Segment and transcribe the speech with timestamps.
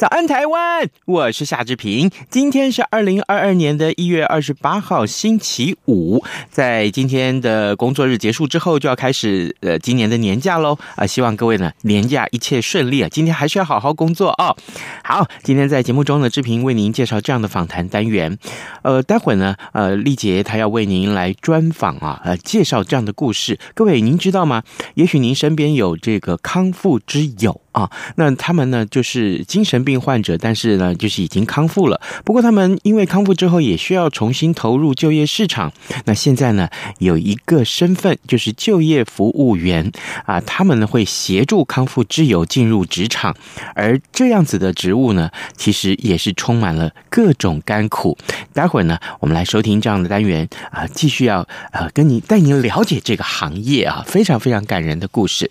[0.00, 0.88] 早安，台湾！
[1.04, 2.10] 我是夏志平。
[2.30, 6.24] 今天是二零二二年的一月二十八号，星期五。
[6.50, 10.78] 在今天的工作日结束之后，就要开始呃今年的年假喽。
[10.96, 13.10] 啊、希望各位呢年假一切顺利啊！
[13.10, 14.56] 今天还是要好好工作哦。
[15.04, 18.38] 好，今天在节目中呢，志平为您介绍这样的访谈单元。
[18.80, 23.58] 呃，待会呢，呃，丽杰她要为您来专访啊，呃，介绍这样的故事。
[23.74, 24.62] 各位，您知道吗？
[24.94, 27.60] 也许您身边有这个康复之友。
[27.72, 32.00] 啊，那他们呢，就是精神病患者，但是呢，就是已经康复了。
[32.24, 35.72] 不过他们因为康复之后，也需要重新投入就业市场。
[36.04, 36.68] 那现在呢，
[36.98, 39.90] 有一个身份就是就业服务员
[40.26, 43.34] 啊，他们呢会协助康复之友进入职场，
[43.74, 48.18] 而这样子的职务呢，其实也是充满了各种甘苦。
[48.52, 55.50] 待会儿呢，我们来收听这样的单元啊，继续要呃跟你带您了解这个行业啊，非常非常感人的故事。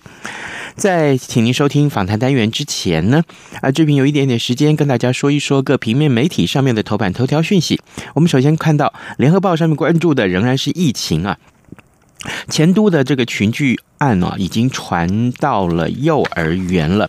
[0.76, 3.24] 再请您收听访谈单元之前呢，
[3.62, 7.80] 啊，这边有一点点时间跟大家说一说各平面媒体上面的头版头条讯息。
[8.16, 11.38] 我们首先看到《联合报》上面关注的仍然是疫情啊，
[12.50, 17.08] 前都的这个群聚案啊，已经传到了幼儿园了。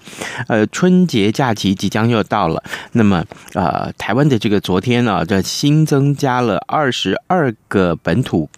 [0.49, 2.63] 呃，春节假期即将又到了，
[2.93, 8.51] 那么呃，台湾的这个昨天呢，这新增加了二十二个本土。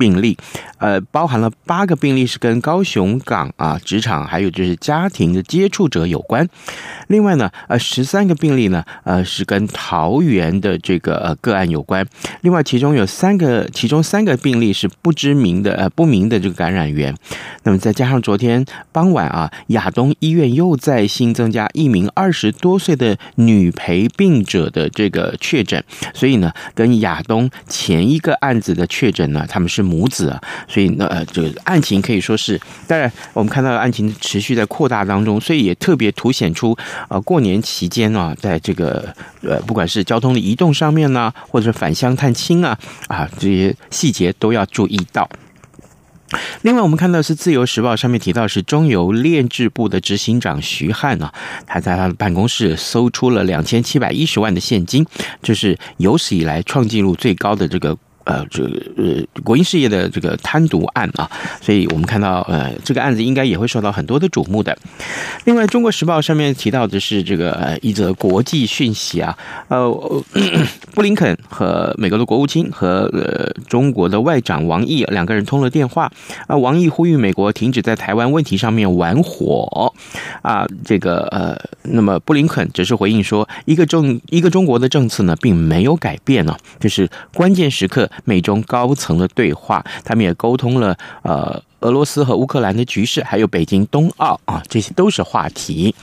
[0.00, 0.34] 病例，
[0.78, 6.48] 呃，包含了八个病例是跟高雄港啊职场还有就是家庭的接触者有关。
[7.08, 12.06] 另外呢，呃，十三个病例呢，呃，是跟桃园的这个呃个案有关。
[12.40, 17.14] 另外，其中有三个，其中三个病例是不知名的呃不明的这个感染源。
[17.64, 25.84] 那么再加上昨天傍晚啊，亚东医院又再新增加一名二十多岁的女陪病者的这个确诊，
[26.14, 29.89] 所以呢，跟亚东前一个案子的确诊呢，他们是。
[29.90, 36.76] 母子啊，所以呢，呃，这个案情可以说是，当然我们看到案情持续在扩大当中，所以也特别凸显出，
[37.08, 39.12] 呃，过年期间啊，在这个
[39.42, 42.78] 呃，不管是交通的移动上面呢，或者是返乡探亲啊，
[43.08, 45.28] 啊，这些细节都要注意到。
[46.62, 51.34] 另外，我们看到是《自由时报》上面提到是中油炼制部的执行长徐汉啊，
[51.66, 55.04] 他在他的办公室搜出了两千七百一十万的现金，
[55.42, 57.98] 就是有史以来创纪录最高的这个。
[58.30, 61.28] 呃，这个呃，国营事业的这个贪渎案啊，
[61.60, 64.76] 所以我们看到，呃，这个案子应该也会受到很多的瞩目的。
[65.46, 69.36] 另外，《中国时报》上面提到的是这个呃一则国际讯息啊，
[69.66, 69.90] 呃，
[70.94, 76.08] 布林肯和美国的国务卿和呃中国的外长王毅两个人通了电话
[76.46, 79.92] 啊，王毅呼吁美国停止在台湾问题上面玩火
[80.42, 88.08] 啊，这个呃，那么布林肯只是回应说，一个中一个中国的政策呢，并没有改变呢，就是关键时刻。
[88.24, 95.94] 美中高层的对话，他们也沟通了呃俄罗斯和乌克兰的局势，还有北京冬奥啊，这些都是话题。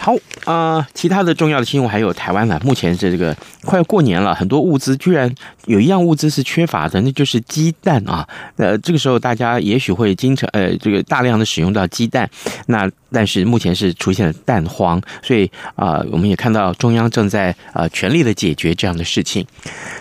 [0.00, 0.16] 好
[0.46, 2.58] 啊、其他的重要的新闻还有台湾呢。
[2.64, 5.32] 目前是这个快要过年了，很多物资居然
[5.66, 8.26] 有一样物资是缺乏的，那就是鸡蛋啊。
[8.56, 12.28] 呃，这个时候大家也许会经常呃这个大量的使用到鸡蛋，
[12.66, 19.46] 那但是目前是出现了蛋荒，所以啊、我们也看到中央正在呃全力的解决这样的事情。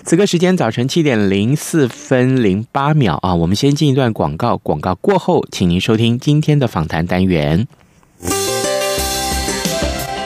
[0.06, 7.68] 此刻时间早晨七点零四分零八秒啊，我们先进一段广告，广告过后，请您收听今天的访谈单元。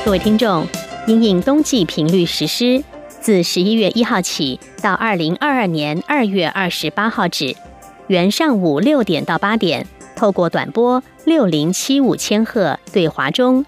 [0.06, 0.68] 各位听众，
[1.08, 2.84] 因应冬季频率实施，
[3.22, 7.56] 自十一月一号起到二零二二年二月二十八号止，
[8.08, 13.66] 原上午六点到八点，透过短波六零七五千赫对华中，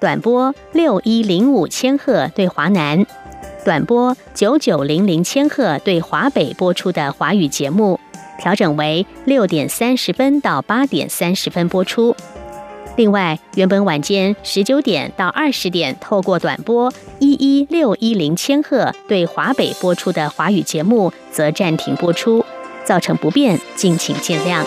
[0.00, 3.06] 短波六一零五千赫对华南，
[3.64, 8.00] 短波九九零零千赫对华北播出的华语节目，
[8.40, 12.16] 调整为六点三十分到八点三十分播出。
[12.96, 22.44] 另外，原本晚间十九点到二十点透过短波一一六一零千赫对华北播出的华语节目，则暂停播出，
[22.84, 24.64] 造成不便，敬请见谅。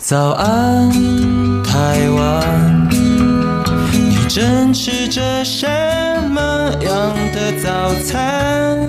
[0.00, 0.90] 早安，
[1.62, 2.88] 台湾，
[3.92, 5.66] 你正吃着什
[6.30, 6.40] 么
[6.80, 8.88] 样的的早餐，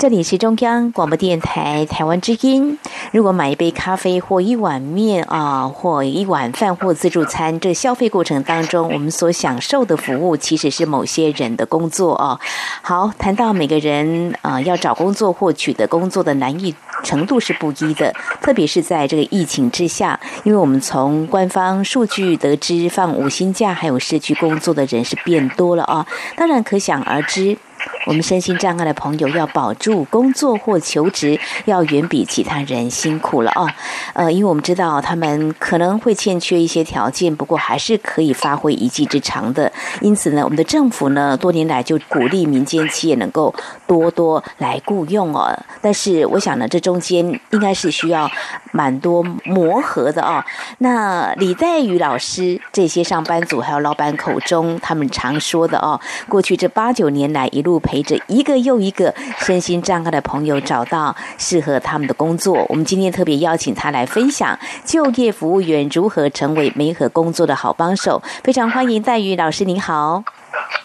[0.00, 2.78] 这里是中央广播电台台湾之音。
[3.12, 12.40] 如果买一杯咖啡或一碗面啊，或一碗饭或自助餐，这消费过程当中，我们所享受的服务，其实是某些人的工作哦。
[12.80, 16.74] 好，谈到每个人啊，要找工作或取得工作的难易
[17.04, 18.10] 程度是不一的，
[18.40, 26.06] 特别是在这个疫情之下，因为我们从官方数据得知，放五薪假还有失去工作的人是变多了啊。
[26.36, 27.58] 当然，可想而知。
[28.06, 33.68] 我们身心障碍的朋友要保住工作或求职，要远比其他人辛苦了哦。
[34.14, 39.70] 呃，因为我们知道他们可能会欠缺一些条件，不过还是可以发挥一技之长的。
[40.00, 43.54] 因此呢，我们的政府呢，多年来就鼓励民间企业能够
[43.86, 45.56] 多多来雇佣哦。
[45.82, 48.28] 但是我想呢，这中间应该是需要
[48.72, 50.42] 蛮多磨合的哦。
[50.78, 57.69] 那李岱瑜老师这些上班族还有老板口中，他们常说的哦，过去这八九年来一路。
[57.78, 62.66] 陪着一个又一个身心障碍的朋友找到适合他们的工作。
[62.68, 68.22] 我们今天特别邀请他来分享就业服务员如何成为媒合工作的好帮手。
[68.42, 70.24] 非常欢迎戴宇老师，您好。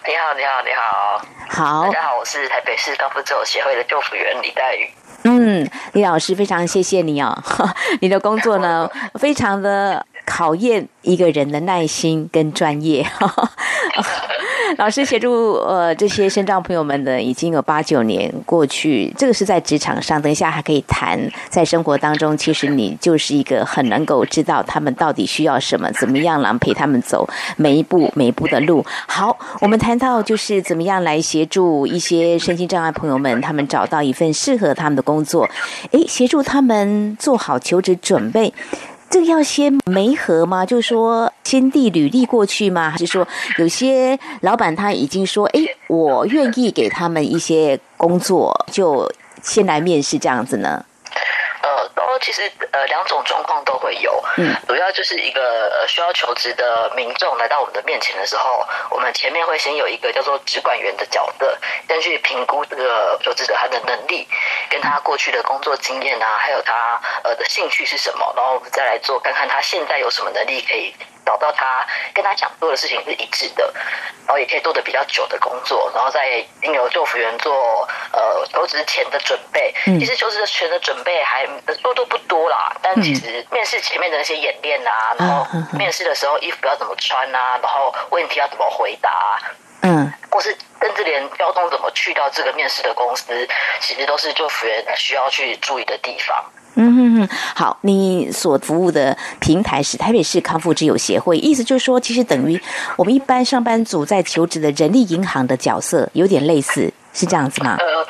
[0.08, 1.26] 你好，你好，你好。
[1.48, 4.90] 好，大家好，我是台北市高福州协会的就服员李戴宇。
[5.24, 7.36] 嗯，李老师，非常谢谢你哦。
[8.02, 8.88] 你的工作呢，
[9.20, 13.06] 非常的考验一个人的耐心跟专业。
[14.78, 21.18] 老师协助呃这些身障朋友们的已经有八九年过去，这个是在职场上，等一下还可以谈。
[21.50, 28.84] 在生活当中，其实你就是一个很能够知道他们到底需要什么，怎么样来陪他们走每一步 每一步的路。
[29.08, 35.48] 好，我们谈到就是怎么样来协助一些身心障碍朋友们，他们找到一份适合他们的工作，
[35.92, 38.52] 诶，协助他们做好求职准备。
[39.10, 40.66] 这个要先媒合吗？
[40.66, 42.90] 就是说先递履历过去吗？
[42.90, 43.26] 还是说
[43.58, 49.10] 有些老板他已经说，哎，我愿意给他们一些工作，就
[49.42, 50.84] 先来面试这样子呢？
[52.20, 55.42] 其实呃两种状况都会有，嗯，主要就是一个
[55.80, 61.58] 呃需要求职的民众来到我们的面前的时候，我们前面会先有一个叫做职管员的角色，
[61.88, 64.28] 先去评估这个求职者他的能力，
[64.70, 70.94] 跟他过去的工作经验啊，还有他呃的兴趣是什么，然后我们再来做看看他现在有什么能力可以。
[71.26, 71.84] 找到他
[72.14, 73.74] 跟他想做的事情是一致的，
[74.28, 79.74] 然后也可以做的比较久的工作，然后再经由救服员做呃求职前的准备。
[79.86, 81.44] 其实求职前的准备还
[81.82, 85.46] 多都不多啦，但其实面试前面的那些演练啊，然后
[85.78, 89.10] 面试的时候衣服要怎么穿啊，然后问题要怎么回答，
[89.82, 93.48] 嗯，或是甚至连交通怎么去到这个面试的公司，
[93.82, 96.44] 其实都是就服员需要去注意的地方。
[96.78, 102.62] 嗯哼哼，好，你所服务的平台是台北市康复之友协会，意思就是说，其实等于
[102.98, 107.78] 我们一般上班族在求职的人力银行的角色有点类似，是这样子吗？
[107.80, 108.06] 呃，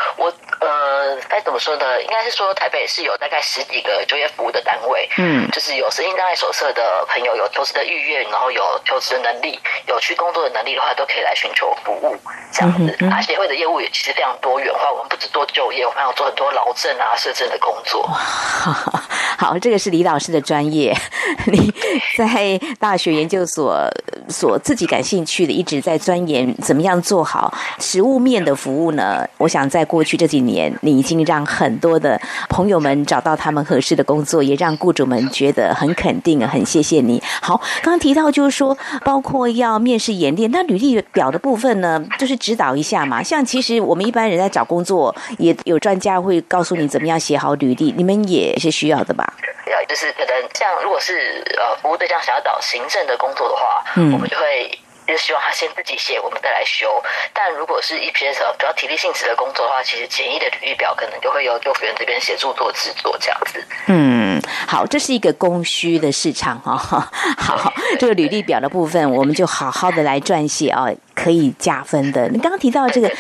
[1.15, 1.21] 我。
[1.29, 2.01] 该怎么说呢？
[2.01, 12.15] 应该是说台北是有大概十几个就业服务的单位，嗯，就是有身心障碍手册的朋友，有求职的意愿，然后有求职的能力，有去工作的能力的话，都可以来寻求服务
[12.51, 12.95] 这样子。
[12.99, 18.03] 那、嗯嗯、协会的业务也其实非常多元化，我们不止做就业，我们还有做很多劳政啊、社政的工作。
[18.03, 19.01] 好，
[19.37, 20.95] 好，这个是李老师的专业。
[21.47, 21.73] 你
[22.17, 23.89] 在大学研究所
[24.29, 29.27] 所自己感兴趣的，一直在钻研怎么样做好实物面的服务呢？
[29.37, 32.19] 我想在过去这几年，你已经让很多的
[32.49, 37.21] 朋友们找到他们合适的工作，也让雇主们觉得很肯定，很谢谢你。
[37.41, 43.21] 好，刚刚提到就是说，包括要面试演练，那履历表的部分呢，就是指导一下嘛。
[43.21, 49.33] 像其实我们一般人在找工作，也有专家会告诉你怎么样写好履历，你们也是需要的吧？
[49.67, 54.79] 要就是可能像如果是呃服务对象想要找行政的工作的话，嗯，我们就会。
[55.07, 56.87] 就希望他先自己写，我们再来修。
[57.33, 63.63] 但如果是一篇什么比较体力性质的工作的话，其实简易的履历表可能就会由就服员这边协助做制作这样子。
[63.87, 66.99] 嗯，好，这是一个供需的市场 哈、哦。
[67.37, 72.27] 好，这个履历表的部分，我们就好好的来撰写啊、哦，可以加分的。
[72.29, 73.11] 你刚刚提到这个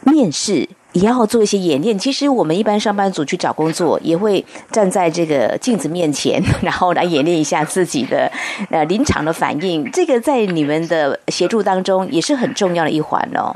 [0.00, 0.68] 面试。
[0.92, 1.98] 也要做一些演练。
[1.98, 8.30] 其实我们一般上班族去找工作，也会站在这个镜子面前， 然后来演练一下自己的
[8.70, 9.90] 呃临场的反应。
[9.92, 13.54] 这个在你们的协助当中也是很重要的一环哦。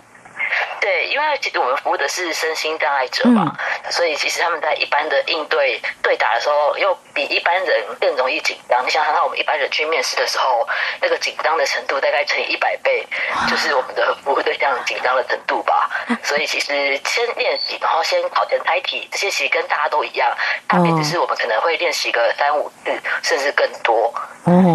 [0.84, 8.84] 对，因为其实我们服务的是身心障碍者嘛，嗯、所以其实他们在一般的应对对打的时候，又比一般人更容易紧张。
[8.84, 10.68] 你想想看，我们一般人去面试的时候，
[11.00, 13.02] 那个紧张的程度大概乘以一百倍，
[13.48, 15.88] 就是我们的服务对象紧张的程度吧。
[16.22, 20.30] 所以其实先练习，然后先考前猜题，这些其实跟大家都一样，
[20.68, 24.12] 差别只是我们可能会练习个三五次，甚至更多，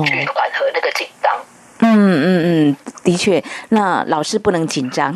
[0.08, 1.40] 去缓和那个紧张。
[1.82, 5.16] 嗯嗯嗯，的确，那老师不能紧张，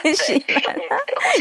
[0.04, 0.44] 练习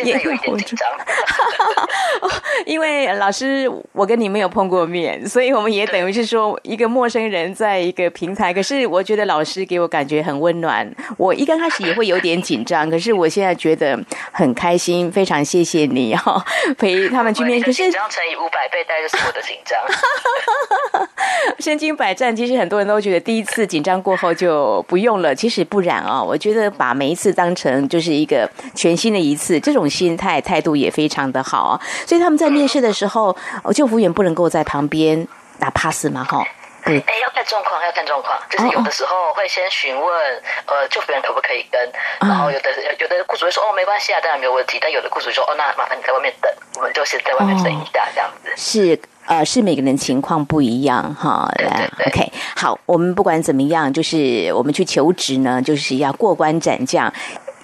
[0.04, 0.88] 也有紧张。
[2.66, 8.54] 因为老师，我跟你没有碰过面，所以我们也等于是说一个陌生人在一个平台。
[8.54, 10.90] 可是我觉得老师给我感觉很温暖。
[11.18, 13.98] 我一刚开始也会有点紧张，可是我现在觉得
[14.32, 16.44] 很开心，非常谢谢你哈，
[16.78, 17.66] 陪他们去面试。
[17.66, 19.80] 可是紧张乘以五百倍，大概就是我的紧张。
[21.60, 24.00] 身经百战，其实很多人都觉得第一次紧张。
[24.00, 26.26] 过后就不用了，其实不然啊、哦。
[26.26, 31.82] 我觉得把每一次当成就是一个全新的一次，这种心态态度也非常的好啊。
[32.06, 33.36] 所以他们在面试的时候，
[33.74, 35.28] 就服务员不能够在旁边
[35.60, 36.24] 打 pass 吗？
[36.24, 36.46] 哈，
[36.86, 38.38] 对，哎，要看状况，要看状况。
[38.50, 40.06] 就是有的时候会先询问，
[40.66, 41.80] 呃，就服员可不可以跟，
[42.22, 44.78] 然后有的有的雇主会说，哦，没关系啊，当然没有问题。
[44.82, 48.52] 但有的雇主说，哦，那麻烦你在外面等，我们就先在外面等一下，这样子。
[48.56, 49.00] 是。
[49.30, 51.48] 呃，是每个人情况不一样哈。
[51.56, 52.06] 对对对。
[52.08, 57.14] OK，好，我们不管怎么样，就是我们去求职呢，就是要过关斩将。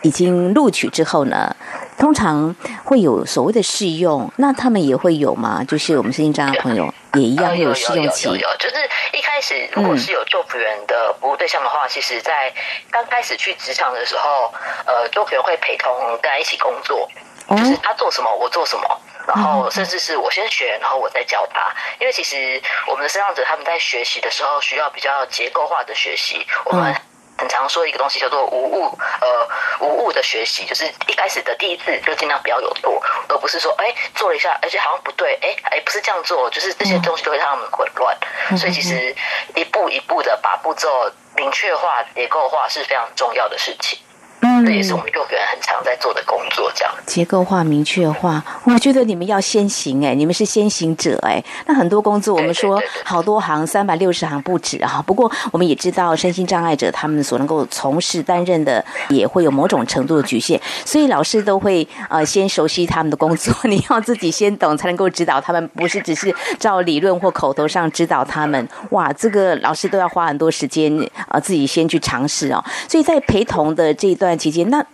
[0.06, 1.56] 已经录取之后呢，
[1.98, 5.64] 通常会有所谓的试用，那他们也会有吗？
[5.68, 8.28] 就是我们身心障碍朋友也一样会有试用期。
[8.28, 8.76] 有，有，有，有，就是
[9.14, 12.54] 一开始如果是有做服员的服务对象的话，嗯、其实在
[12.92, 14.54] 刚开始去职场的时候，
[14.86, 17.10] 呃，就服员会陪同大家一起工作，
[17.50, 19.02] 就是他做什么我做什么。
[19.28, 21.74] 然后甚至是我先学，然后我再教他。
[22.00, 26.46] 因为其实我们的身障者他们在学习的时候需要比较结构化的学习。
[26.64, 26.96] 我们
[27.38, 29.50] 很常说一个东西叫做无误，呃，
[29.82, 38.18] 无误的学习，就是一开始的第一次就尽量不要有错，而不是说哎做了一下，而且好像不对，哎哎不是这样做，就是这些东西都会让他们混乱。
[38.58, 39.16] 所以其实
[39.56, 44.00] 一步一步的把步骤明确化、结构化是非常重要的事情。
[44.64, 48.44] 这也是我们幼儿园很常在做的工作，这样结构化、明确化。
[48.64, 51.44] 我觉得你们要先行哎，你们是先行者哎。
[51.66, 55.04] 那很多工作我们说好多行，三百六十行不止啊。
[55.06, 68.68] 不过我们也知道，身心障碍者他们所能够从事担任的也会有某种程度的局限，所以老师都会呃先熟悉他们的工作，你要自己先懂，才能够指导他们，不是只是照理论或口头上指导他们。
[68.92, 70.92] 哇，这个老师都要花很多时间
[71.30, 72.64] 呃自己先去尝试哦。
[72.88, 74.38] 所以在陪同的这一段。
[74.46, 74.86] 期间，那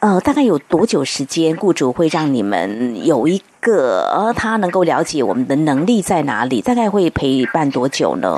[0.00, 6.60] 呃，大概有多久时间，雇主会让你们有一个，呃，他能够了解我们的能力在哪里？
[6.60, 8.36] 大概会陪伴多久呢？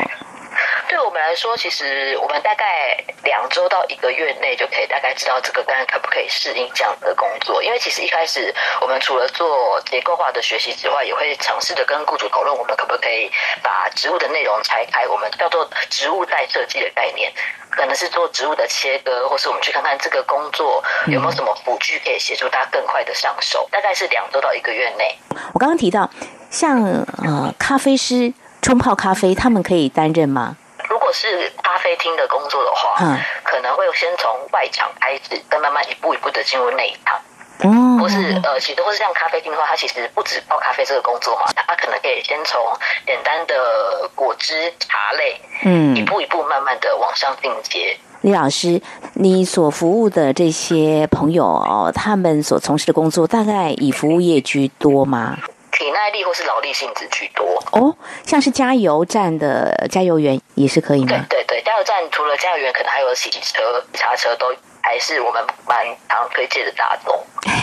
[0.89, 7.63] 对我们来说，其实我们大概两周到一个月内就可以大概知道这个单可不可以适应这样的工作。
[7.63, 13.29] 因为其实一开始我们除了做结构化的学习之外，也会尝试着跟雇主讨论，我们可不可以
[13.63, 17.31] 把职务的内容拆开，我们叫做职务再设计的概念，
[17.79, 23.69] 可能是做植物的切割，或是我们去看看这个工作有没有什么辅具可以协助他更快的上手。
[23.71, 25.17] 大概是两周到一个月内。
[25.55, 26.11] 我刚刚提到，
[26.51, 26.83] 像
[27.23, 30.57] 呃咖啡师冲泡咖啡，他们可以担任吗？
[30.89, 37.21] 如果是咖啡厅的工作的话，嗯，可能会先从外场开始，再慢慢一步一步的进入内场。
[37.61, 42.61] 嗯，或是呃，其实或是像咖啡厅的话，它其实不止泡咖啡这个工作嘛，它可能可以先从
[43.07, 47.97] 简单的果汁茶类，嗯，一步一步慢慢的往上进阶。
[48.21, 48.81] 李老师，
[49.15, 55.37] 你所服务的这些朋友哦，他们所从事的工作大概以服务业居多吗？
[55.71, 61.25] 体耐力或是劳力性质居多哦，像是加油站的加油员也是可以吗？
[61.29, 63.63] 对对对，加油站除了加油员，可能还有洗车、
[63.93, 64.53] 擦车，都
[64.89, 67.15] 还是我们蛮常推荐的大众。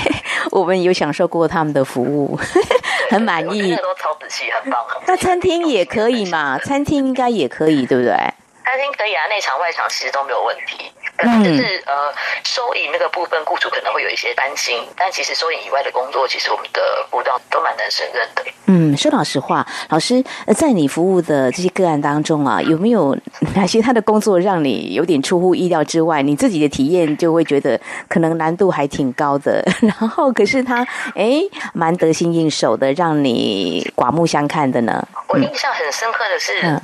[0.51, 2.38] 我们有享受过他们的服务，
[3.10, 4.86] 很满意，都超仔细，很棒。
[5.08, 6.60] 那餐厅也可以嘛？
[6.63, 8.13] 餐厅应该也可以，对不对？
[8.63, 10.91] 餐厅可以啊，内场外场其实都没有问题。
[11.17, 11.93] 可能就是呃，
[12.43, 18.43] 收银那个部分，雇主可能会有一些担心，但其实收银以外的工作，其实我们的辅导都蛮能胜任的。
[18.67, 20.24] 嗯，说老实话，老师
[20.55, 23.15] 在你服务的这些个案当中啊，有没有
[23.55, 26.22] 哪些他的工作让你有点出乎意料之外？
[26.22, 27.79] 你自己的体验就会觉得
[28.10, 31.39] 可能难度还挺高的，然后可是他哎
[31.74, 35.07] 蛮得心应手的，让你刮目相看的呢？
[35.27, 36.62] 我印象很深刻的是。
[36.62, 36.81] 嗯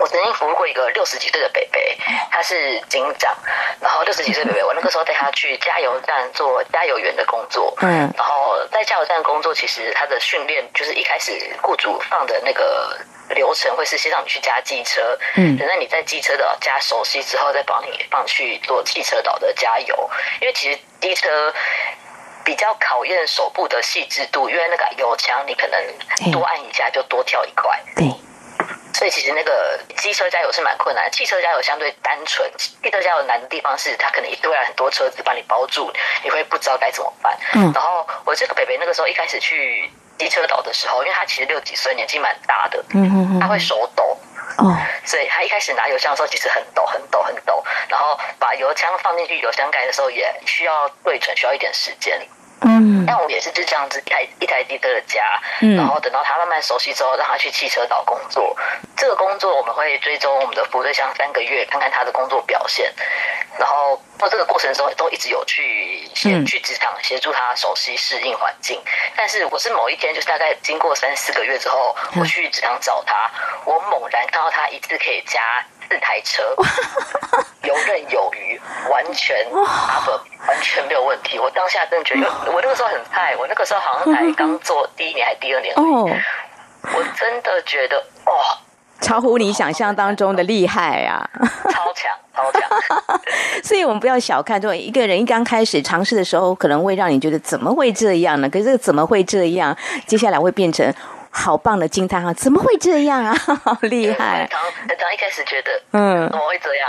[0.00, 1.96] 我曾经服务过一个六十几岁的北北，
[2.30, 3.34] 他是警长，
[3.80, 12.98] 然后六十几岁北北，我那个时候带他去加油站做加油员的工作，嗯，然后在加油站工作，其实他的训练就是一开始雇主放的那个
[13.30, 20.10] 流程，会是先让你去加机车，嗯，等到你在机车的加熟悉之后，再帮你放去做汽车岛的加油。
[20.42, 21.52] 因为其实机车
[22.44, 28.06] 比较考验手部的细致度，因为那个油枪你可能多按一下就多跳一块，对。
[28.96, 32.50] 所以其实那个机车加油是蛮困难，汽车加油相对单纯。
[32.56, 35.92] 汽车加油难的地方是，它可能一堆来很多车子把你包住，
[36.24, 37.38] 你会不知道该怎么办。
[37.52, 37.70] 嗯。
[37.74, 44.16] 然后我这个北北那个时候一开始去机车岛的时候，因为他其实六几岁，年纪蛮大的，嗯嗯嗯，他会手抖，
[44.56, 44.74] 哦，
[45.04, 47.62] 所以他一开始拿油箱的时候其实很抖，很抖，很抖。
[47.90, 52.18] 然后把油枪放进去油箱盖的时候，也需要对准，需要一点时间。
[52.62, 55.22] 嗯，但我也是就这样子一台一台机车的加，
[55.60, 58.56] 嗯，然后等到他慢慢熟悉之后，让他去汽车岛工作。
[58.96, 62.92] 这个工作我们会追踪我们的服务对象三个月，看看他的工作表现。
[63.58, 68.82] 然后在这个过程中都一直有去先去职场协助他熟悉适应环境。
[69.14, 73.30] 但是我是某一天，就是大概经过三四个月之后，我去职场找他，
[73.64, 75.40] 我猛然看到他一次可以加
[75.88, 76.42] 四台车，
[77.62, 78.60] 游刃有余，
[78.90, 81.35] 完全阿伯完全没有问题。
[81.46, 86.10] 我当下真的觉得，我那个时候很菜，我那个时候好像才刚做第一年还是第二年，哦，
[86.92, 88.58] 我真的觉得哇。
[88.98, 91.28] 超乎你想象当中的厉害啊！
[91.70, 93.20] 超强，超强！
[93.62, 98.48] 所以我们不要小看，就一个人一刚开始尝试的时候，可能会让你觉得怎么会这样呢？
[98.48, 99.76] 可是这个怎么会这样？
[100.06, 100.92] 接下来会变成。
[101.38, 102.32] 好棒的惊叹号！
[102.32, 103.34] 怎么会这样啊？
[103.62, 104.48] 好厉害！
[104.50, 104.58] 刚
[104.98, 106.88] 刚一开始觉得，嗯，怎么会这样？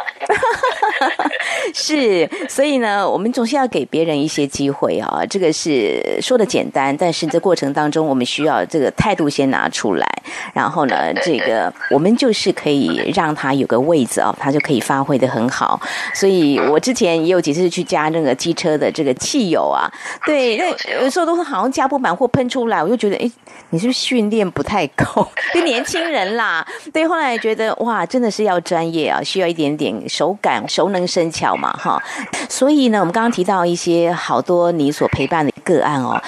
[1.75, 5.21] 是，所以呢，我们总是要给别人一些机会啊。
[5.29, 10.07] 这个是说的简单，但是这过程当中，我们需要这个态度先拿出来，
[10.53, 15.79] 然后呢，这个我们就是可以让他有个位置啊，他就可以发挥的很好。
[16.13, 19.91] 所以我之前也有几次去加那个机车的这个汽油啊，
[20.25, 20.69] 对，那
[21.01, 23.29] 有时候都是好像加不满或喷出来，我就觉得，哎，
[23.71, 24.36] 你是不是训练？
[24.49, 26.65] 不太够， 就年轻人啦。
[26.91, 32.01] 对，后来觉得哇，真的是要专业啊，需要一点点手感，熟能生巧嘛，哈。
[32.49, 36.21] 所以呢，我们刚刚提到一些好多你所陪伴的个案哦。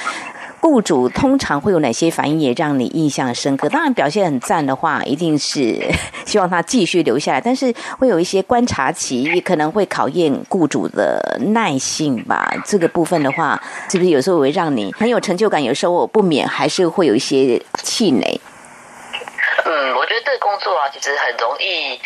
[0.61, 3.69] 雇主通常会有哪些反应也让你印象深刻？
[3.69, 5.79] 当然表现很赞的话，一定是
[6.25, 7.41] 希望他继续留下来。
[7.41, 12.53] 但是会有一些观察期，可能会考验雇主的耐性吧。
[12.65, 15.63] 这个部分的话，是不是有时候会让你很有成就感？
[15.63, 18.39] 有时候我不免还是会有一些气馁。
[19.65, 21.99] 嗯，我觉得这个工作啊，其实很容易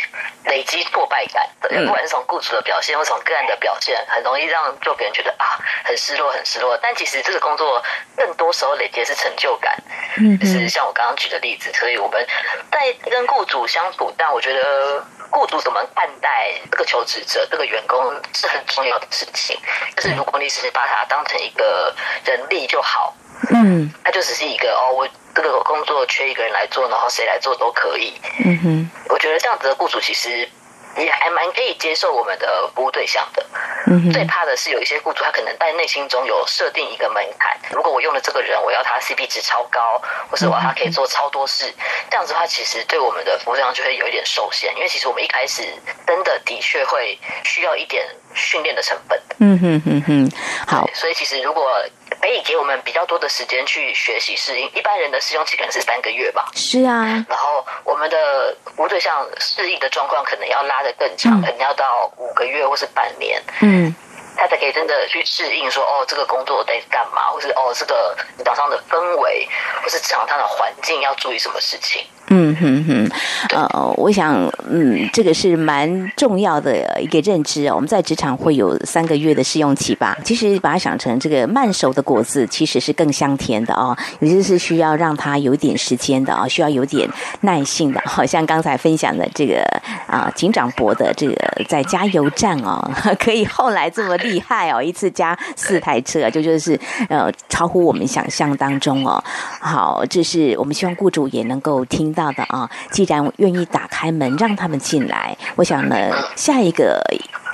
[0.46, 1.48] 累积挫败感。
[1.60, 6.78] 不管是从雇主的表现，或从个案的表现，很容易让就别人觉得啊，很失落，很失落。
[6.82, 7.84] 但其实这个工作
[8.16, 9.76] 更多时候累积的是成就感。
[10.18, 12.26] 嗯，就是像我刚刚举的例子，所以我们
[12.72, 19.58] 在跟雇主相处，但我觉得雇主怎么看待这个求职者、这个员工是很重要的事情。
[19.96, 21.94] 就是如果你只是把他当成一个
[22.26, 23.16] 人力就好，
[23.50, 25.08] 嗯，他就只是一个哦，我。
[25.36, 28.14] 这个工作缺一个人来做，然后谁来做都可以。
[28.46, 30.48] 嗯哼，我觉得这样子的雇主其实
[30.96, 33.44] 也还蛮可以接受我们的服务对象的。
[33.88, 41.74] 嗯哼，最怕的是有一些雇主他可能在内心中有设定一个门槛，如果我用了这个人，我要他 CP 值超高，或是我要他可以做超多事，
[42.12, 45.64] 这样子的话，其实对我们的服务对象就会有一点受限，因为其实我们一开始
[46.06, 49.20] 真的的确会需要一点训练的成本。
[49.40, 50.32] 嗯哼哼哼，
[50.68, 51.84] 好，所以其实如果。
[52.24, 56.48] 可以给我们比较多的时间去学习适应，一般人的试用期可能是三个月吧。
[56.56, 63.44] 是啊，然后我们的服务对象适应的状况可能要拉得更长，嗯、可能要到五个月或是半年。
[63.60, 63.94] 嗯。
[64.36, 69.48] 他才可以真的去适应，说哦，这个工作得干嘛，或是哦，这个职场上的氛围，
[69.84, 72.04] 或是职场上的环境要注意什么事情。
[72.30, 73.12] 嗯哼哼，
[73.54, 77.76] 呃，我想，嗯，这个是蛮重要的一个认知哦。
[77.76, 80.18] 我们在职场会有三个月的试用期吧？
[80.24, 83.96] 其实把它想成这个慢熟的果子，其实是更香甜的哦。
[84.20, 87.08] 有些是需要让它有点时间的啊，需要有点
[87.42, 88.02] 耐性的。
[88.06, 89.62] 好像刚才分享的这个
[90.08, 91.36] 啊，警长伯的这个
[91.68, 94.14] 在加油站哦， 可以后来这么。
[94.24, 94.82] 厉害哦！
[94.82, 99.22] 一次加四台车，就就是呃，超乎我们想象当中哦。
[99.60, 102.70] 好，这是我们希望雇主也能够听到的啊。
[102.92, 107.02] 既然愿意打开门让他们进来，我想呢，下一个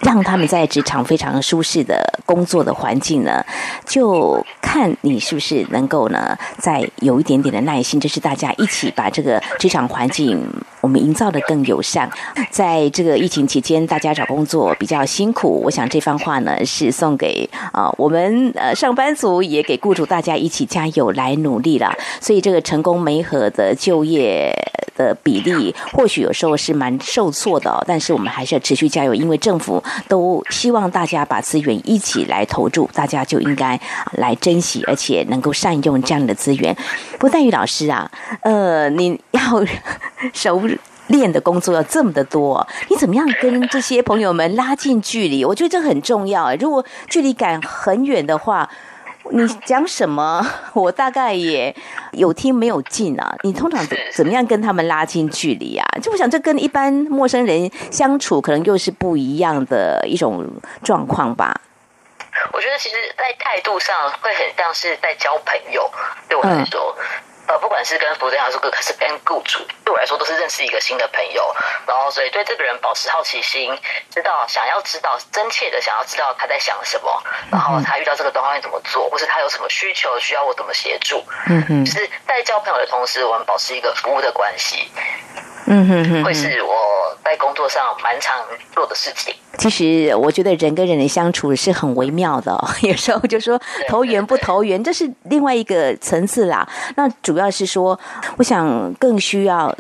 [0.02, 3.44] 让他们在职场非常舒适的工作的环境呢，
[3.86, 10.42] 就看你是不是能够呢，再有一点点的耐心，就是大家一起把这个职场环境。
[10.82, 12.10] 我们营造的更友善，
[12.50, 15.62] 在这个疫情期间，大家找工作比较辛苦。
[15.66, 21.94] 我想这番话呢，是送给啊、我们呃上班族，也给雇主大家一起加油来努力了。
[22.22, 24.56] 所以这个成功媒合的就业
[24.96, 27.84] 的比例，或许有时候是蛮受挫的。
[27.86, 33.80] 但是我们还是要持续加油，因为政府都希望大家把资源一起来投注，大家就应该
[34.14, 36.76] 来珍惜，而且能够善用这样的资源。
[37.18, 38.10] 不但于老师啊，
[38.42, 39.42] 呃，你要
[40.34, 40.62] 熟
[41.08, 45.44] 练的工作要这么的多，你怎么样跟这些朋友们拉近距离？
[45.44, 46.54] 我觉得这很重要。
[46.56, 48.70] 如果距离感很远的话，
[49.32, 51.74] 你讲什么， 我大概也
[52.12, 53.36] 有听没有进啊。
[53.44, 55.86] 你通常怎么样跟他们拉近距离啊？
[56.02, 60.46] 就我想，这跟一般陌生人相处，可能又是不一样的一种
[60.84, 61.62] 状况吧。
[62.54, 65.90] 我觉得，其实，在态度上会很像是在交朋友，
[66.28, 66.96] 对我来说。
[66.98, 67.04] 嗯
[67.50, 71.52] 呃，不管是跟服务还是跟还是跟雇主，对我来说都是认识一个新的朋友，
[71.88, 73.76] 然后所以对这个人保持好奇心，
[74.12, 84.92] 知道想要知道真切的想要知道他在想什么，然后他遇到这个状况会怎么做，或是他有什么需求需要我怎么协助，嗯嗯，就是在交朋友的同时，我们保持一个服务的关系。
[85.72, 86.74] 嗯哼哼，会是我
[87.30, 88.36] 在工作上蛮常
[88.74, 89.32] 做的事情。
[89.60, 96.68] 其实我觉得人跟人的相处是很微妙的， 有时候就说投缘不投缘，这是另外一个层次啦。
[96.96, 98.00] 那主要是说，
[98.38, 99.76] 我想更需要。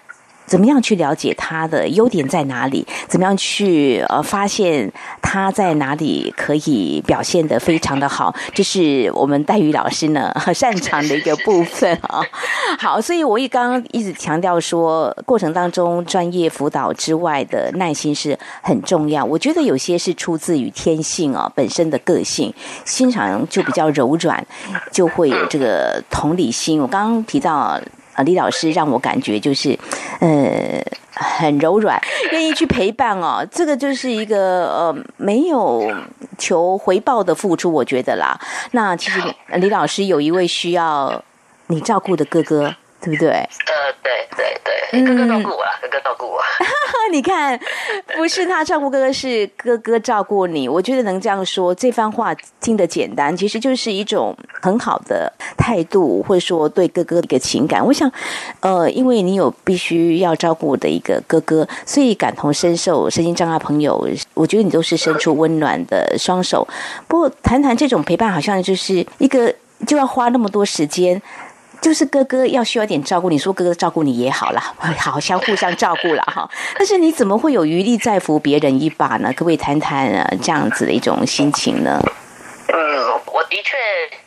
[0.50, 2.86] 怎么样去了解他的优点在哪里？
[3.08, 8.34] 怎么样去呃发现他在哪里可以表现得非常的好？
[8.56, 12.22] 这是我们黛玉老师呢很 擅长的一个部分啊。
[12.80, 19.24] 好，所以我也刚刚一直强调说，过程当中专业辅导之外的耐心是很重要。
[19.24, 22.52] 我觉得有些是出自于天性啊，本身的个性，
[22.86, 24.44] 心肠就比较柔软，
[24.92, 26.82] 就会有这个同理心。
[26.82, 27.80] 我刚刚提到。
[28.24, 29.78] 李老师让我感觉就是，
[30.20, 30.82] 呃，
[31.14, 32.00] 很柔软，
[32.32, 33.46] 愿意去陪伴哦。
[33.52, 35.92] 这个就是一个呃没有
[36.38, 38.40] 求回报的付出，我觉得啦。
[38.72, 39.22] 那其实
[39.56, 41.24] 李老师有一位需要
[41.68, 42.76] 你照顾的哥哥。
[43.02, 43.48] 对不对？
[44.92, 46.40] 哥哥照顾我啦，哥哥照顾我。
[47.12, 47.60] 你看，
[48.16, 50.70] 不是他照顾哥哥，是哥哥照顾你。
[50.70, 57.84] 我觉得能这样说，这番话听得简单，其实就是一种很好的态度，或者说对哥哥的一个情感。
[57.86, 58.12] 我想，
[58.60, 66.68] 呃，因为你有必须要照顾的一个哥哥，所以感同身受，身心障碍朋友，我觉得你都是伸出温暖的双手。
[67.08, 69.54] 不过，谈谈这种陪伴，好像就是一个
[69.88, 71.20] 就要花那么多时间。
[71.82, 74.62] 就是哥哥要需要点照顾，你说哥哥照顾你也好了，
[75.00, 76.50] 好相互相照顾了哈。
[76.78, 79.32] 但是你怎么会有余力再扶别人一把呢？
[79.34, 82.02] 可不可以谈谈这样子的一种心情呢？
[82.72, 83.78] 嗯，我的确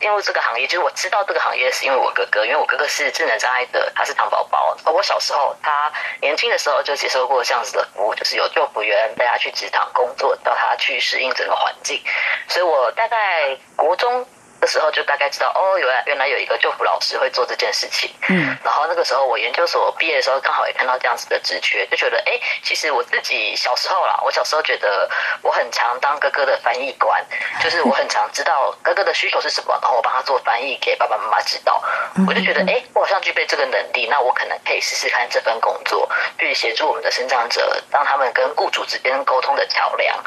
[0.01, 4.75] 进入这个行业，就是我知道这个行业是因为我哥哥，因为我哥哥是智能障碍的，他是糖宝宝。
[4.91, 12.01] 我小时候他年轻的时候就接受过这样子的服务，就是有就服员带他去职场工作，叫他去适应整个环境。
[12.49, 14.25] 所以我大概国中。
[14.63, 18.09] 的时候就大概知道哦，原来原来有一个救护老师会做这件事情。
[18.29, 25.09] 嗯，然后那个时候我研究所毕业的时候，刚好也看到这样子的职缺，就觉得哎，其实我自己小时候啦，我小时候觉得
[25.41, 27.21] 我很常当哥哥的翻译官，
[27.61, 31.83] 就是我很常知道哥哥的需求是什么，然后我帮他做翻译给爸爸妈妈知道。
[32.25, 40.23] 我就觉得哎，我好像具备这个能力，那我可能可以试试看这份工作，去协助我们的生长者，让他们跟雇主之间沟通的桥梁。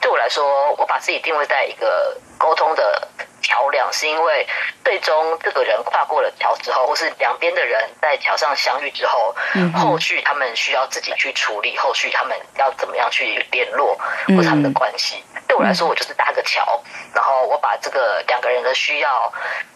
[0.00, 3.06] 对我来说，我把自己定位在一个沟通的。
[3.42, 4.46] 桥梁是因为
[4.84, 15.22] 最终这个人跨过了桥之后，或是两边的人在桥上相遇之后，嗯、后续他们需要自己去处理，后续他们要怎么样去联络，或是他们的关系。
[15.34, 16.82] 嗯、对我来说，我就是搭个桥，
[17.14, 19.32] 然后我把这个两个人的需要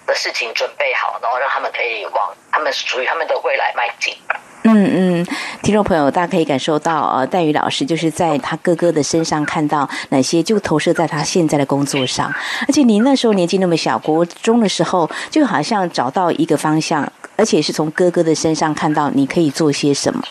[0.07, 4.17] 的事情准备好，然后让他们可以往他们属于他们的未来迈进。
[4.63, 5.27] 嗯嗯，
[5.63, 12.31] 听众朋友，大家可以感受到，呃，戴宇老师就是在他哥哥的身上看到哪些，就投射在他现在的工作上。
[12.69, 20.23] 而且你那时候年纪那么小，国中的时候，就好像找到一个方向，而且是从哥哥的身上看到你可以做些什么。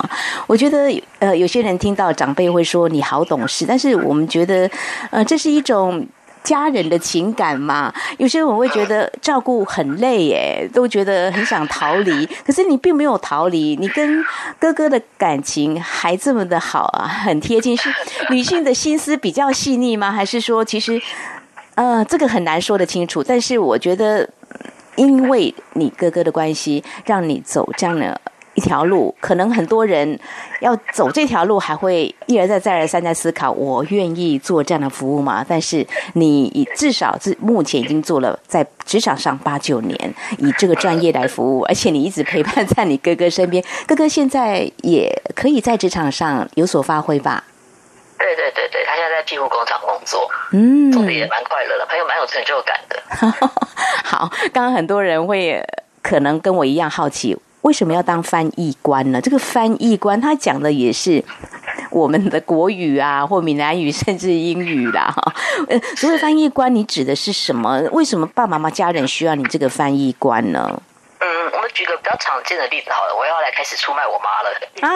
[0.46, 4.70] 我觉得，呃，有些人听到长辈会说你好懂事，但是我们觉得，
[5.10, 6.06] 呃，这是一种。
[6.50, 12.26] 家人的情感嘛，有些人我会觉得照顾很累耶，都觉得很想逃离。
[12.44, 14.26] 可是你并没有逃离，你跟
[14.58, 17.78] 哥哥的感情还这么的好啊，很贴近。
[17.78, 17.94] 是
[18.32, 20.12] 女性的心思比较细腻吗？
[20.12, 21.00] 还是说，其实，
[21.76, 23.24] 呃，这个很难说得清楚。
[23.24, 24.28] 但是我觉得，
[24.96, 28.20] 因为你哥哥的关系，让你走这样的。
[28.60, 30.20] 一条路，可能很多人
[30.60, 35.46] 要走这条路，还会一而再、再而三在思考：我愿意做这样的服务吗？
[35.48, 43.64] 但是你至少是目前已经做了在职场上八九年，以这个专业来服务，而且你一直陪伴在你哥哥身边。
[43.88, 47.46] 哥哥现在也可以在职场上有所发挥吧？
[48.18, 53.02] 对对对对，他现在在庇护工厂工作，嗯，做的也蛮快乐的，朋友蛮有成就感的。
[54.04, 55.64] 好，刚刚很多人会
[56.02, 57.38] 可能跟我一样好奇。
[57.62, 59.20] 为什么要当翻译官呢？
[59.22, 61.24] 这个翻译官他讲的也是
[61.92, 65.14] 我们的国语啊，或闽南语，甚至英语啦。
[65.98, 67.82] 所谓翻译官，你指的是什么？
[67.92, 70.82] 为什么爸爸妈妈家人需要你这个翻译官呢？
[71.20, 74.50] 嗯，我们举个比较常见的例子好了，我要来开始出卖我妈了。
[74.82, 74.88] 啊，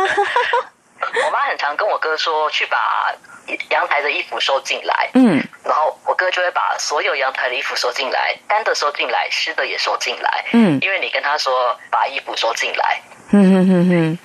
[1.28, 2.78] 我妈很常跟我哥说，去把
[3.70, 5.10] 阳台的衣服收进来。
[5.14, 10.46] 嗯，然后我哥就会把所有阳台的衣服收进来，干的收进来，湿的也收进来。
[10.54, 13.02] 嗯，因为你跟他说把衣服收进来。
[13.32, 14.18] 嗯嗯嗯嗯，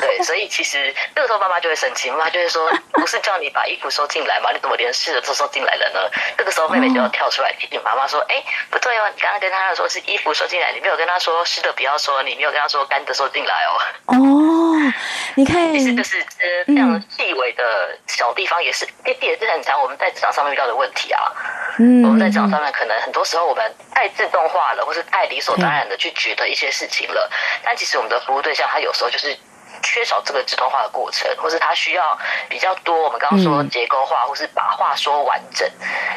[0.00, 4.50] 对，所以其实那个时候妈妈就会生气，妈妈就会说：“不是叫你把衣服收进来吗？
[4.52, 6.00] 你怎么连湿的都收进来了呢？”
[6.38, 13.70] 这个时候妹妹就要跳出来提醒妈妈说：“哎，不对哦，你刚刚跟她说是衣服收进来，你没有跟她说湿的不要收，你没有跟她说干的收进来哦。”
[14.16, 14.92] 哦，
[15.34, 21.30] 你看， 其实就是呃这样细微的小地方，也是也也是很常我们在职场上面遇到的问题啊。
[21.78, 23.64] 嗯，我们在职场上面可能很多时候我们
[23.94, 27.30] 太自动化了，或是太理所当然的去觉得一些事情了，
[27.64, 29.36] 但其实我们的服务对象他有时候就是
[29.80, 33.04] 缺少这个自动化的过程，或是他需要比较多。
[33.04, 35.68] 我们刚刚说结构化，或是把话说完整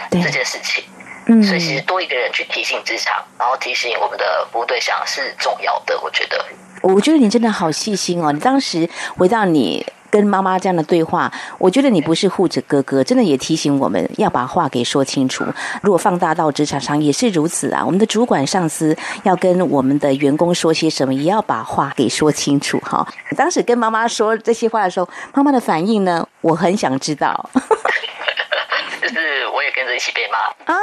[0.09, 0.83] 这件事情。
[1.27, 5.99] 嗯，所以其实多一个人去提醒职场，然后提醒我们的服务对象是重要的。
[6.01, 6.43] 我觉得，
[6.81, 8.31] 我觉得你真的好细心哦。
[8.31, 9.85] 你当时回到你。
[10.11, 15.43] 跟妈妈这样的对话，我觉得你不是护着哥哥，真的也提醒我们要把话给说清楚。
[15.81, 23.07] 如果放大到职场上也是如此啊，我们的主管上司要跟我们的员工说些什么，也要把话给说清楚哈。
[23.35, 26.27] 当时跟妈妈说这些话的时候，妈妈的反应呢？
[26.41, 27.49] 我很想知道。
[29.01, 30.79] 就是我也跟着一起被骂啊，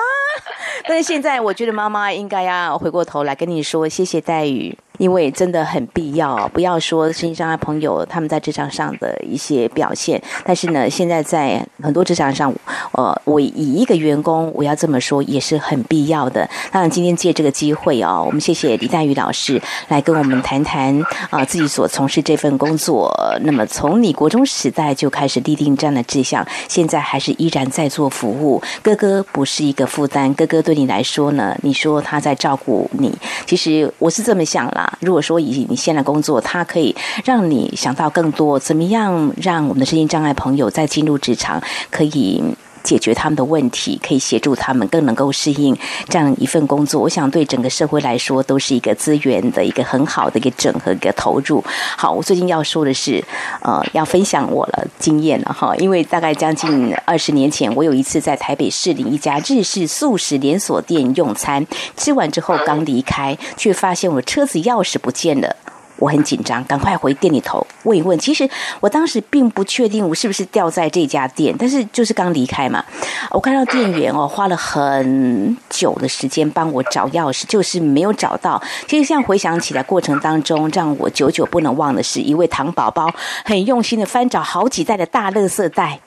[0.87, 4.77] 但是现在我觉得妈妈应该要回过头来跟你说谢谢黛玉。
[4.99, 12.53] 因为真的很必要，不要说身心障碍朋友他们在职场上的一些表现，但是呢，现在在很多职场上，
[12.93, 16.49] 呃，我以一个员工，我要这么说也是很必要的。
[16.71, 23.13] 当然，今天借这个机会哦，我们谢谢李黛玉老师来跟我们谈谈啊、自己所从事这份工作。
[23.43, 28.61] 那么从你国中时代就开始立定这样的志向，现在还是依然在做服务。
[28.83, 34.88] 哥哥不是一个负担，哥哥对你来说呢，你说他在照顾你，其实我是这么想啦。
[35.01, 42.43] 如果说以你现在工作，它可以让你想到更多，怎么样让我们的身心障碍朋友在进入职场可以
[42.89, 45.77] 解决他们的问题，可以协助他们更能够适应
[46.09, 47.03] 这样一份工作。
[47.03, 51.63] 我想对整个社会来说都是一个资源的一个很好的一个整合一个投入。
[51.99, 53.23] 好，我最近要说的是，
[53.61, 65.55] 呃，要分享我的经验了哈，因为大概将近二十年前，我有一次在台北市里一家日式素食连锁店用餐，吃完之后刚离开，却发现我车子钥匙不见了。
[65.99, 68.19] 我很紧张，赶快回店里头问一问。
[68.19, 68.49] 其实
[68.81, 72.85] 我当时并不确定我是不是掉在这家店，但是就是刚离开嘛，
[73.31, 78.63] 我看到店员哦花了很久的时间帮我找钥匙，就是没有找到。
[78.87, 83.13] 其实现在回想起来，过程当中让我久久不能忘的是，一位糖宝宝
[83.45, 86.01] 很用心的翻找好几袋的大垃圾袋。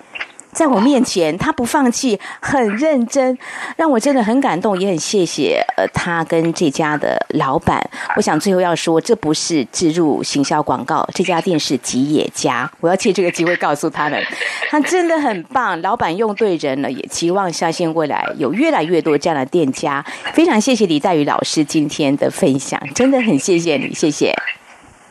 [0.51, 3.37] 在我面前，他不放弃，很认真，
[3.77, 7.81] 让我真的很感动，也很谢谢呃他跟这家的老板。
[8.15, 12.69] 我想最后要说，这不是置入行销广告，这家店是吉野家。
[12.79, 14.21] 我要借这个机会告诉他们，
[14.69, 20.05] 他真的很棒，老板用对人了，也期望相信未来有越来越多这样的店家。
[20.33, 24.35] 非常谢谢李黛玉老师今天的分享，真的很谢谢你，谢谢，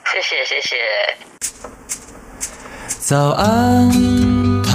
[0.05, 0.77] 谢谢谢谢。
[2.99, 4.30] 早安。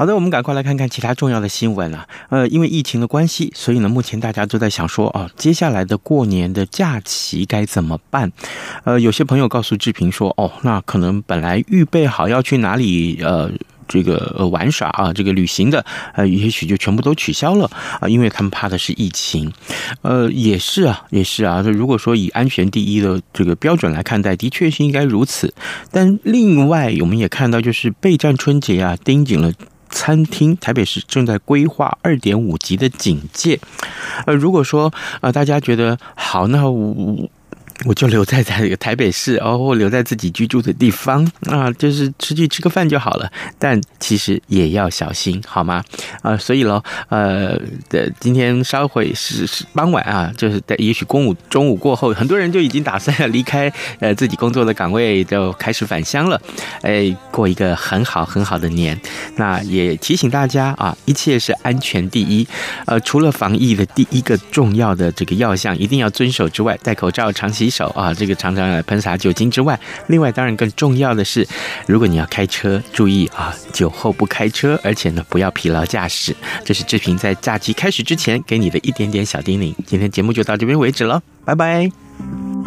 [0.00, 2.08] 好的，我们赶快来看看其他重要的新闻啊。
[2.30, 8.32] 呃，因为疫情的关系，所以呢，目前大家都在想说，哦，接下来的过年的假期该怎么办？
[8.84, 13.50] 呃，有些朋友告诉志平说，哦，那可能本来预备好要去哪里，呃，
[13.86, 15.84] 这个呃玩耍啊，这个旅行的，
[16.14, 19.52] 呃，也许就全部都取消了啊，因为他们怕的是疫情。
[20.00, 21.60] 呃，也是啊，也是啊。
[21.60, 25.52] 如果说以安全第一的这个标准来看待，的确是应该如此。
[25.90, 29.52] 但另外，我们也看到，就是备战春节啊，盯紧了。
[29.90, 33.60] 餐厅，台北市正在规划二点五级的警戒。
[34.26, 37.28] 呃，如果说呃大家觉得好，那我
[37.86, 43.30] 我就留在在 台北市哦，或留在自己居住的地方啊，就是出去吃个饭就好了。
[43.58, 45.82] 但其实也要小心，好吗？
[46.22, 56.40] 啊，所以喽，呃，的今天稍会是是傍晚啊，就是在也许中午中午过后，很多人就已经打算要离开呃自己工作的岗位，就开始返乡了。
[56.82, 58.98] 哎，过一个很好很好的年。
[59.36, 62.46] 那也提醒大家啊，一切是安全第一。
[62.84, 69.78] 呃，除了防疫的第一个重要的这个要项一定要遵守之外，戴口罩、常洗手啊，这个常常来喷洒酒精之外，
[70.08, 71.46] 另外当然更重要的是，
[71.86, 76.34] 如果你要开车，注意啊，酒后不开车，而且呢不要疲劳驾驶。
[76.64, 79.72] 这是志平在假期开始之前给你的一点点小叮咛。
[79.86, 82.60] 今天节目就到这边为止了，拜拜。